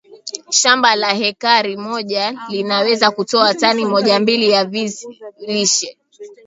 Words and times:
shamba 0.51 0.95
la 0.95 1.13
hekari 1.13 1.77
moja 1.77 2.35
linaweza 2.49 3.11
kutoa 3.11 3.53
tani 3.53 3.85
mojambili 3.85 4.49
ya 4.49 4.65
vizi 4.65 5.19
lishe 5.47 5.97